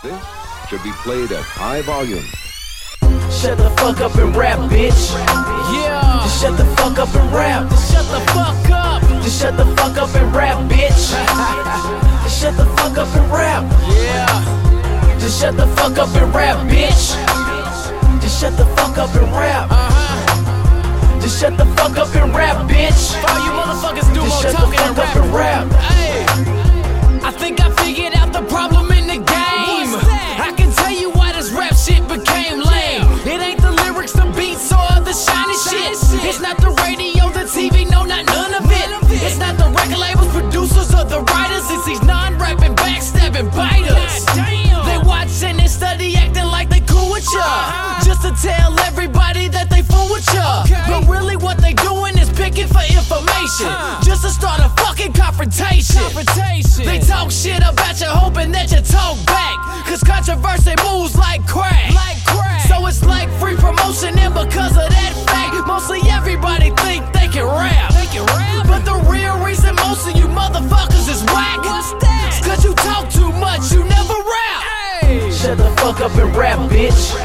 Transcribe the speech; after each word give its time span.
This 0.00 0.14
should 0.68 0.82
be 0.84 0.92
played 1.02 1.32
at 1.32 1.42
high 1.42 1.82
volume. 1.82 2.22
Shut 3.32 3.58
the 3.58 3.68
fuck 3.78 4.00
up 4.00 4.14
and 4.14 4.34
rap, 4.36 4.60
bitch. 4.70 5.10
Yeah. 5.74 6.20
Just 6.22 6.40
shut 6.40 6.56
the 6.56 6.64
fuck 6.76 7.00
up 7.00 7.12
and 7.16 7.34
rap. 7.34 7.68
Just 7.68 7.92
Shut 7.92 8.06
the 8.06 8.20
fuck 8.30 8.70
up. 8.70 9.02
Just 9.24 9.40
shut 9.40 9.56
the 9.56 9.66
fuck 9.74 9.98
up 9.98 10.14
and 10.14 10.32
rap, 10.32 10.58
bitch. 10.70 11.10
Just 12.22 12.40
shut 12.40 12.56
the 12.56 12.66
fuck 12.76 12.96
up 12.96 13.08
and 13.16 13.32
rap. 13.32 13.64
Yeah. 13.90 15.18
Just 15.18 15.40
shut 15.40 15.56
the 15.56 15.66
fuck 15.66 15.98
up 15.98 16.14
and 16.14 16.32
rap, 16.32 16.58
bitch. 16.70 17.47
Shiny 35.94 36.20
shit. 36.20 36.28
It's 36.28 36.40
not 36.40 36.56
the 36.58 36.70
radio, 36.82 37.30
the 37.30 37.44
TV, 37.48 37.88
no, 37.90 38.04
not 38.04 38.26
none 38.26 38.54
of 38.54 38.70
it. 38.70 38.88
It's 39.22 39.38
not 39.38 39.56
the 39.56 39.68
record 39.70 39.98
labels, 39.98 40.28
producers, 40.28 40.94
or 40.94 41.04
the 41.04 41.20
writers. 41.20 41.64
It's 41.70 41.86
these 41.86 42.02
non-rapping, 42.02 42.74
backstabbing 42.76 43.54
biters. 43.54 44.24
They 44.86 44.98
watch 45.06 45.42
and 45.42 45.60
study, 45.68 46.16
acting 46.16 46.44
like 46.46 46.68
they 46.68 46.80
cool 46.80 47.10
with 47.10 47.26
ya. 47.32 47.40
Uh-huh. 47.40 48.04
Just 48.04 48.22
to 48.22 48.32
tell 48.40 48.78
everybody 48.80 49.48
that 49.48 49.70
they 49.70 49.82
fool 49.82 50.08
with 50.10 50.26
ya. 50.34 50.64
But 50.86 51.06
really, 51.08 51.36
what 51.36 51.58
they 51.58 51.74
doing 51.74 52.16
is 52.18 52.30
picking 52.30 52.66
for 52.66 52.82
information. 52.88 53.68
Just 54.02 54.22
to 54.22 54.30
start 54.30 54.60
a 54.60 54.68
fucking 54.80 55.12
confrontation. 55.12 56.02
They 56.84 57.00
talk 57.00 57.30
shit 57.30 57.58
about 57.58 58.00
you, 58.00 58.06
hoping 58.06 58.52
that 58.52 58.70
you 58.72 58.80
talk 58.80 59.16
back. 59.26 59.56
Cause 59.88 60.02
controversy 60.04 60.74
moves 60.84 61.16
like 61.16 61.46
crack. 61.46 61.90
So 62.68 62.86
it's 62.86 63.02
like 63.04 63.30
free 63.40 63.56
promotion, 63.56 64.18
and 64.18 64.34
because 64.34 64.76
of 64.76 64.84
that 64.84 65.12
fact, 65.26 65.66
mostly 65.66 66.00
everybody 66.10 66.70
think 66.84 67.10
they 67.16 67.26
can 67.26 67.46
rap. 67.48 67.88
But 68.68 68.84
the 68.84 69.00
real 69.08 69.42
reason 69.42 69.74
most 69.76 70.06
of 70.06 70.14
you 70.14 70.28
motherfuckers 70.28 71.08
is 71.08 71.24
whack. 71.32 71.64
It's 71.64 72.44
cause 72.46 72.64
you 72.64 72.74
talk 72.74 73.08
too 73.08 73.32
much, 73.40 73.72
you 73.72 73.82
never 73.82 74.12
rap. 74.12 75.32
Shut 75.32 75.56
the 75.56 75.72
fuck 75.80 76.00
up 76.00 76.14
and 76.20 76.36
rap, 76.36 76.58
bitch. 76.68 77.16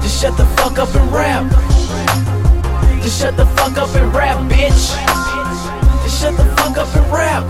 Just 0.00 0.22
shut 0.22 0.36
the 0.38 0.46
fuck 0.56 0.78
up 0.78 0.94
and 0.94 1.12
rap. 1.12 1.44
Just 3.02 3.20
shut 3.20 3.36
the 3.36 3.44
fuck 3.44 3.76
up 3.76 3.94
and 3.94 4.14
rap, 4.14 4.38
bitch. 4.50 4.96
Just 6.02 6.20
shut 6.20 6.34
the 6.34 6.46
fuck 6.56 6.78
up 6.78 6.88
and 6.96 7.12
rap. 7.12 7.44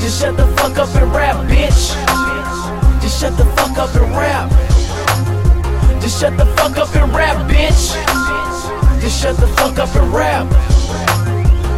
Just 0.00 0.20
shut 0.20 0.36
the 0.36 0.46
fuck 0.58 0.76
up 0.76 0.94
and 0.94 1.10
rap, 1.14 1.36
bitch. 1.48 2.37
Just 3.18 3.34
shut 3.34 3.46
the 3.46 3.52
fuck 3.56 3.76
up 3.78 3.94
and 3.96 4.12
rap. 4.12 4.48
Just 6.00 6.20
shut 6.20 6.36
the 6.36 6.46
fuck 6.54 6.78
up 6.78 6.94
and 6.94 7.12
rap, 7.12 7.50
bitch. 7.50 7.98
Just 9.00 9.20
shut 9.20 9.36
the 9.38 9.48
fuck 9.58 9.76
up 9.76 9.92
and 9.96 10.14
rap. 10.14 10.46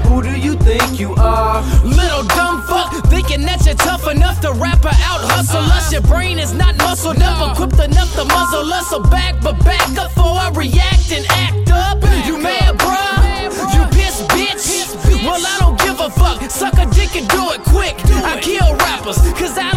Who 0.04 0.20
do 0.20 0.38
you 0.38 0.52
think 0.56 1.00
you 1.00 1.14
are? 1.14 1.62
Little 1.82 2.24
dumb 2.36 2.60
fuck, 2.68 2.92
thinking 3.06 3.40
that 3.46 3.64
you're 3.64 3.74
tough 3.74 4.06
enough 4.06 4.42
to 4.42 4.52
rap 4.52 4.84
or 4.84 4.92
out 4.92 5.24
hustle 5.32 5.64
us. 5.72 5.90
Your 5.90 6.02
brain 6.02 6.38
is 6.38 6.52
not 6.52 6.76
muscled 6.76 7.22
up, 7.22 7.52
equipped 7.52 7.80
enough 7.80 8.12
to 8.16 8.26
muzzle 8.26 8.70
us. 8.74 8.90
So 8.90 9.00
back, 9.04 9.40
but 9.40 9.56
back 9.64 9.96
up 9.96 10.12
before 10.12 10.36
I 10.36 10.50
react 10.52 11.10
and 11.10 11.24
act 11.30 11.70
up. 11.70 12.04
You 12.26 12.36
mad, 12.36 12.76
bruh? 12.76 13.48
You 13.72 13.88
pissed, 13.96 14.28
bitch? 14.28 15.24
Well, 15.24 15.40
I 15.40 15.56
don't 15.58 15.80
give 15.80 16.00
a 16.00 16.10
fuck. 16.10 16.42
Suck 16.50 16.74
a 16.74 16.84
dick 16.92 17.16
and 17.16 17.26
do 17.28 17.48
it 17.56 17.62
quick. 17.64 17.96
I 18.28 18.38
kill 18.42 18.76
rappers, 18.76 19.16
cause 19.40 19.56
I 19.56 19.69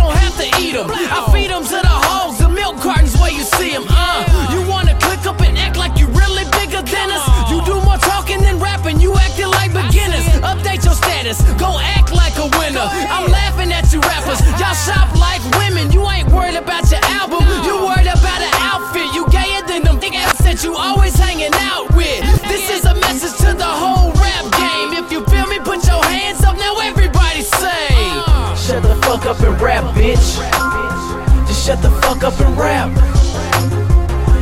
fuck 29.24 29.38
up 29.38 29.48
and 29.48 29.62
rap, 29.62 29.84
bitch. 29.96 30.38
Just 31.48 31.66
shut 31.66 31.82
the 31.82 31.90
fuck 32.02 32.24
up 32.24 32.38
and 32.42 32.58
rap. 32.58 32.92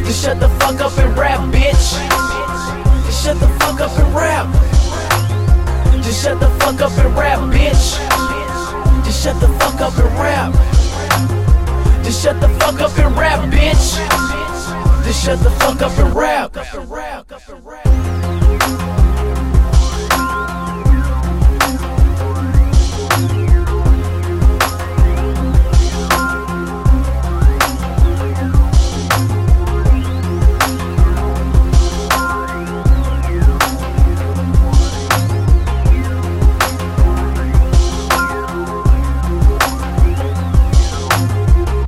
Just 0.05 0.23
shut 0.23 0.39
the 0.39 0.49
fuck 0.59 0.81
up 0.81 0.97
and 0.97 1.15
rap, 1.15 1.39
bitch. 1.53 1.99
Just 3.05 3.23
shut 3.23 3.39
the 3.39 3.47
fuck 3.59 3.79
up 3.79 3.91
and 3.99 4.15
rap. 4.15 4.47
Just 6.03 6.23
shut 6.23 6.39
the 6.39 6.49
fuck 6.59 6.81
up 6.81 6.97
and 6.97 7.15
rap, 7.15 7.39
bitch. 7.53 7.99
Just 9.05 9.23
shut 9.23 9.39
the 9.39 9.47
fuck 9.59 9.79
up 9.81 9.95
and 9.99 10.19
rap. 10.19 10.53
Just 12.03 12.23
shut 12.23 12.41
the 12.41 12.49
fuck 12.49 12.81
up 12.81 12.97
and 12.97 13.15
rap, 13.15 13.39
bitch. 13.53 13.97
Just 15.05 15.23
shut 15.23 15.39
the 15.39 15.51
fuck 15.51 15.81
up 15.81 15.95
and 15.99 16.15
rap. 16.15 18.00